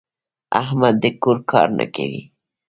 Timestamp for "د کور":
1.03-1.37